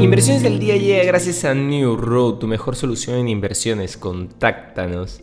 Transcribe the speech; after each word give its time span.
Inversiones 0.00 0.44
del 0.44 0.60
día 0.60 0.76
llega 0.76 1.02
gracias 1.02 1.44
a 1.44 1.54
New 1.54 1.96
Road, 1.96 2.34
tu 2.34 2.46
mejor 2.46 2.76
solución 2.76 3.16
en 3.18 3.28
inversiones. 3.28 3.96
Contáctanos. 3.96 5.22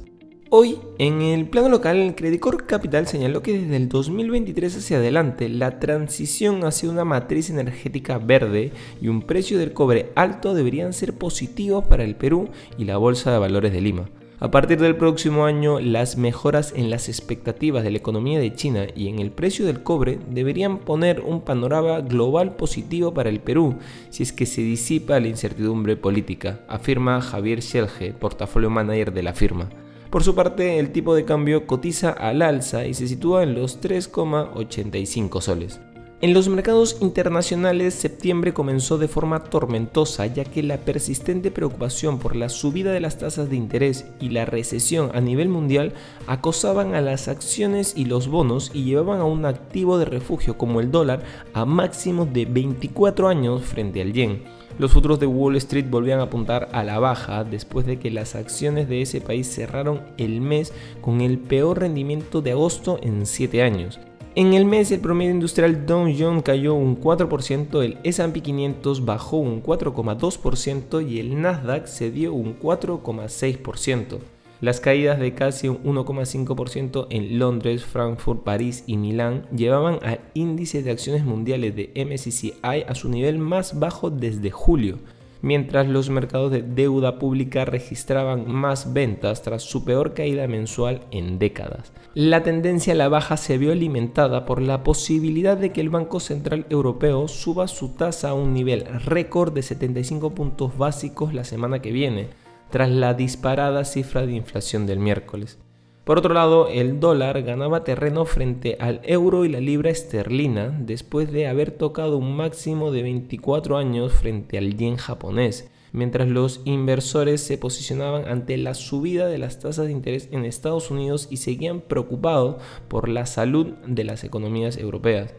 Hoy, 0.50 0.80
en 1.00 1.22
el 1.22 1.48
plano 1.48 1.70
local, 1.70 2.14
Credicor 2.18 2.66
Capital 2.66 3.08
señaló 3.08 3.42
que 3.42 3.58
desde 3.58 3.78
el 3.78 3.88
2023 3.88 4.76
hacia 4.76 4.98
adelante, 4.98 5.48
la 5.48 5.80
transición 5.80 6.66
hacia 6.66 6.90
una 6.90 7.06
matriz 7.06 7.50
energética 7.50 8.18
verde 8.18 8.74
y 9.02 9.08
un 9.08 9.22
precio 9.22 9.58
del 9.58 9.72
cobre 9.72 10.12
alto 10.14 10.54
deberían 10.54 10.92
ser 10.92 11.14
positivos 11.14 11.86
para 11.86 12.04
el 12.04 12.18
Perú 12.18 12.50
y 12.78 12.84
la 12.84 12.98
Bolsa 12.98 13.32
de 13.32 13.40
Valores 13.40 13.72
de 13.72 13.80
Lima. 13.80 14.10
A 14.38 14.52
partir 14.52 14.80
del 14.82 14.98
próximo 14.98 15.46
año, 15.46 15.80
las 15.80 16.18
mejoras 16.18 16.74
en 16.76 16.90
las 16.90 17.08
expectativas 17.08 17.86
de 17.86 17.92
la 17.92 17.98
economía 17.98 18.38
de 18.38 18.54
China 18.54 18.86
y 18.94 19.08
en 19.08 19.20
el 19.20 19.32
precio 19.32 19.66
del 19.66 19.82
cobre 19.82 20.20
deberían 20.30 20.80
poner 20.80 21.22
un 21.22 21.40
panorama 21.40 22.02
global 22.02 22.58
positivo 22.58 23.14
para 23.14 23.30
el 23.30 23.40
Perú 23.40 23.76
si 24.10 24.24
es 24.24 24.34
que 24.34 24.46
se 24.46 24.62
disipa 24.62 25.22
la 25.22 25.30
incertidumbre 25.30 25.96
política, 25.96 26.60
afirma 26.68 27.22
Javier 27.22 27.62
Schelge, 27.62 28.12
portafolio 28.12 28.70
manager 28.70 29.14
de 29.14 29.24
la 29.24 29.34
firma. 29.34 29.70
Por 30.10 30.22
su 30.22 30.36
parte, 30.36 30.80
el 30.80 30.92
tipo 30.92 31.16
de 31.16 31.24
cambio 31.24 31.66
cotiza 31.66 32.10
al 32.10 32.42
alza 32.42 32.86
y 32.86 32.94
se 32.94 33.08
sitúa 33.08 33.44
en 33.44 33.56
los 33.56 33.82
3,85 33.82 35.40
soles. 35.40 35.80
En 36.22 36.34
los 36.34 36.48
mercados 36.48 36.98
internacionales, 37.02 37.94
septiembre 37.94 38.54
comenzó 38.54 38.98
de 38.98 39.10
forma 39.10 39.44
tormentosa, 39.44 40.26
ya 40.28 40.46
que 40.46 40.64
la 40.64 40.78
persistente 40.78 41.52
preocupación 41.52 42.20
por 42.20 42.38
la 42.38 42.48
subida 42.48 42.94
de 42.94 43.02
las 43.02 43.18
tasas 43.18 43.50
de 43.50 43.58
interés 43.58 44.06
y 44.22 44.30
la 44.30 44.46
recesión 44.46 45.12
a 45.14 45.20
nivel 45.20 45.50
mundial 45.50 45.92
acosaban 46.26 46.96
a 46.96 47.02
las 47.02 47.28
acciones 47.28 47.94
y 47.98 48.06
los 48.06 48.30
bonos 48.30 48.72
y 48.74 48.86
llevaban 48.86 49.20
a 49.20 49.26
un 49.26 49.46
activo 49.46 49.98
de 49.98 50.06
refugio 50.06 50.58
como 50.58 50.80
el 50.80 50.90
dólar 50.90 51.22
a 51.54 51.66
máximos 51.66 52.32
de 52.32 52.46
24 52.46 53.28
años 53.28 53.64
frente 53.64 54.02
al 54.02 54.14
yen. 54.14 54.44
Los 54.80 54.94
futuros 54.94 55.20
de 55.20 55.28
Wall 55.28 55.58
Street 55.58 55.90
volvían 55.90 56.22
a 56.22 56.24
apuntar 56.24 56.70
a 56.72 56.86
la 56.86 56.98
baja 56.98 57.44
después 57.44 57.86
de 57.86 58.00
que 58.00 58.10
las 58.10 58.36
acciones 58.36 58.88
de 58.88 59.02
ese 59.02 59.20
país 59.20 59.54
cerraron 59.54 60.02
el 60.18 60.40
mes 60.40 60.72
con 61.02 61.20
el 61.20 61.40
peor 61.40 61.82
rendimiento 61.82 62.42
de 62.42 62.52
agosto 62.52 63.00
en 63.02 63.26
7 63.26 63.62
años. 63.62 64.00
En 64.38 64.54
el 64.54 64.66
mes 64.66 64.92
el 64.92 65.00
promedio 65.00 65.32
industrial 65.32 65.86
Dow 65.86 66.14
Jones 66.14 66.44
cayó 66.44 66.74
un 66.74 67.00
4%, 67.00 67.82
el 67.82 67.98
S&P 68.04 68.42
500 68.42 69.06
bajó 69.06 69.38
un 69.38 69.64
4,2% 69.64 71.10
y 71.10 71.22
el 71.22 71.42
Nasdaq 71.42 71.88
cedió 71.88 72.34
un 72.34 72.60
4,6%. 72.60 74.20
Las 74.60 74.82
caídas 74.82 75.20
de 75.20 75.34
casi 75.34 75.70
un 75.70 75.82
1,5% 75.84 77.08
en 77.12 77.40
Londres, 77.40 77.86
Frankfurt, 77.86 78.44
París 78.44 78.84
y 78.88 78.98
Milán 78.98 79.46
llevaban 79.56 80.00
al 80.02 80.20
índice 80.34 80.84
de 80.84 80.92
acciones 80.92 81.24
mundiales 81.24 81.74
de 81.74 81.94
MSCI 81.96 82.54
a 82.62 82.94
su 82.94 83.08
nivel 83.08 83.40
más 83.40 83.80
bajo 83.80 84.10
desde 84.10 84.52
julio 84.52 85.00
mientras 85.46 85.88
los 85.88 86.10
mercados 86.10 86.52
de 86.52 86.64
deuda 86.64 87.20
pública 87.20 87.66
registraban 87.66 88.52
más 88.52 88.94
ventas 88.94 89.44
tras 89.44 89.62
su 89.62 89.86
peor 89.86 90.16
caída 90.16 90.48
mensual 90.48 91.02
en 91.12 91.38
décadas. 91.38 91.94
La 92.16 92.42
tendencia 92.42 92.94
a 92.94 92.96
la 92.96 93.10
baja 93.10 93.38
se 93.38 93.60
vio 93.60 93.72
alimentada 93.72 94.44
por 94.46 94.60
la 94.60 94.84
posibilidad 94.84 95.56
de 95.56 95.72
que 95.72 95.82
el 95.82 95.92
Banco 95.92 96.20
Central 96.20 96.66
Europeo 96.72 97.28
suba 97.28 97.68
su 97.68 97.90
tasa 97.90 98.30
a 98.30 98.34
un 98.34 98.56
nivel 98.56 98.86
récord 99.06 99.54
de 99.54 99.62
75 99.62 100.34
puntos 100.34 100.80
básicos 100.80 101.32
la 101.32 101.44
semana 101.44 101.80
que 101.80 101.92
viene, 101.92 102.30
tras 102.72 102.90
la 102.90 103.14
disparada 103.14 103.86
cifra 103.86 104.26
de 104.26 104.34
inflación 104.34 104.88
del 104.88 104.98
miércoles. 104.98 105.60
Por 106.06 106.20
otro 106.20 106.36
lado, 106.36 106.68
el 106.68 107.00
dólar 107.00 107.42
ganaba 107.42 107.84
terreno 107.84 108.26
frente 108.26 108.78
al 108.80 109.02
euro 109.06 109.44
y 109.44 109.50
la 109.50 109.60
libra 109.60 109.90
esterlina 109.90 110.70
después 110.80 111.32
de 111.32 111.48
haber 111.48 111.72
tocado 111.72 112.18
un 112.18 112.36
máximo 112.36 112.92
de 112.92 113.02
24 113.02 113.76
años 113.76 114.14
frente 114.14 114.60
al 114.60 114.78
yen 114.78 114.98
japonés, 114.98 115.72
mientras 115.94 116.28
los 116.28 116.62
inversores 116.64 117.42
se 117.42 117.58
posicionaban 117.58 118.28
ante 118.28 118.56
la 118.58 118.76
subida 118.76 119.28
de 119.28 119.40
las 119.40 119.60
tasas 119.60 119.88
de 119.88 119.94
interés 119.94 120.30
en 120.32 120.46
Estados 120.46 120.92
Unidos 120.92 121.28
y 121.32 121.38
seguían 121.38 121.82
preocupados 121.82 122.58
por 122.88 123.10
la 123.10 123.26
salud 123.26 123.74
de 123.88 124.04
las 124.04 124.24
economías 124.24 124.78
europeas. 124.78 125.34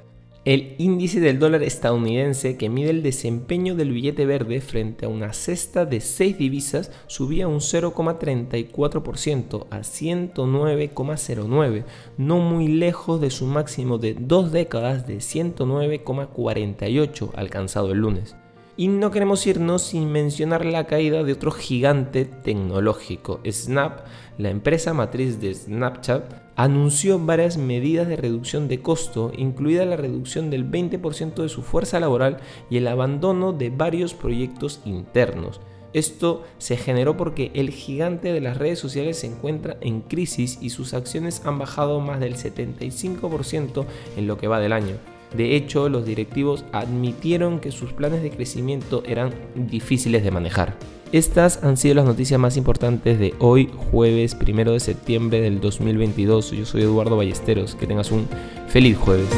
El 0.46 0.74
índice 0.78 1.18
del 1.18 1.40
dólar 1.40 1.64
estadounidense, 1.64 2.56
que 2.56 2.68
mide 2.68 2.90
el 2.90 3.02
desempeño 3.02 3.74
del 3.74 3.90
billete 3.90 4.26
verde 4.26 4.60
frente 4.60 5.04
a 5.04 5.08
una 5.08 5.32
cesta 5.32 5.86
de 5.86 6.00
6 6.00 6.38
divisas, 6.38 6.92
subía 7.08 7.48
un 7.48 7.58
0,34% 7.58 9.66
a 9.70 9.80
109,09, 9.80 11.84
no 12.16 12.38
muy 12.38 12.68
lejos 12.68 13.20
de 13.20 13.30
su 13.30 13.46
máximo 13.46 13.98
de 13.98 14.14
dos 14.14 14.52
décadas 14.52 15.08
de 15.08 15.16
109,48 15.16 17.30
alcanzado 17.34 17.90
el 17.90 17.98
lunes. 17.98 18.36
Y 18.78 18.88
no 18.88 19.10
queremos 19.10 19.46
irnos 19.46 19.82
sin 19.82 20.12
mencionar 20.12 20.66
la 20.66 20.86
caída 20.86 21.24
de 21.24 21.32
otro 21.32 21.50
gigante 21.50 22.26
tecnológico. 22.26 23.40
Snap, 23.50 24.00
la 24.36 24.50
empresa 24.50 24.92
matriz 24.92 25.40
de 25.40 25.54
Snapchat, 25.54 26.46
anunció 26.56 27.18
varias 27.18 27.56
medidas 27.56 28.06
de 28.06 28.16
reducción 28.16 28.68
de 28.68 28.82
costo, 28.82 29.32
incluida 29.34 29.86
la 29.86 29.96
reducción 29.96 30.50
del 30.50 30.70
20% 30.70 31.42
de 31.42 31.48
su 31.48 31.62
fuerza 31.62 32.00
laboral 32.00 32.36
y 32.68 32.76
el 32.76 32.88
abandono 32.88 33.54
de 33.54 33.70
varios 33.70 34.12
proyectos 34.12 34.82
internos. 34.84 35.62
Esto 35.94 36.44
se 36.58 36.76
generó 36.76 37.16
porque 37.16 37.50
el 37.54 37.70
gigante 37.70 38.34
de 38.34 38.42
las 38.42 38.58
redes 38.58 38.78
sociales 38.78 39.18
se 39.18 39.28
encuentra 39.28 39.78
en 39.80 40.02
crisis 40.02 40.58
y 40.60 40.68
sus 40.68 40.92
acciones 40.92 41.40
han 41.46 41.58
bajado 41.58 42.00
más 42.00 42.20
del 42.20 42.36
75% 42.36 43.86
en 44.18 44.26
lo 44.26 44.36
que 44.36 44.48
va 44.48 44.60
del 44.60 44.74
año. 44.74 45.15
De 45.34 45.56
hecho, 45.56 45.88
los 45.88 46.04
directivos 46.04 46.64
admitieron 46.72 47.60
que 47.60 47.72
sus 47.72 47.92
planes 47.92 48.22
de 48.22 48.30
crecimiento 48.30 49.02
eran 49.06 49.32
difíciles 49.54 50.22
de 50.22 50.30
manejar. 50.30 50.76
Estas 51.12 51.62
han 51.62 51.76
sido 51.76 51.94
las 51.94 52.04
noticias 52.04 52.38
más 52.40 52.56
importantes 52.56 53.18
de 53.18 53.34
hoy, 53.38 53.70
jueves 53.90 54.36
1 54.40 54.72
de 54.72 54.80
septiembre 54.80 55.40
del 55.40 55.60
2022. 55.60 56.50
Yo 56.50 56.66
soy 56.66 56.82
Eduardo 56.82 57.16
Ballesteros. 57.16 57.76
Que 57.76 57.86
tengas 57.86 58.10
un 58.10 58.26
feliz 58.68 58.98
jueves. 58.98 59.28